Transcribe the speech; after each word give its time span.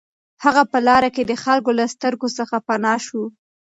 هغه 0.43 0.63
په 0.71 0.77
لاره 0.87 1.09
کې 1.15 1.23
د 1.25 1.31
خلکو 1.43 1.71
له 1.79 1.85
سترګو 1.93 2.27
څخه 2.37 2.55
پناه 2.67 2.99
شو 3.05 3.23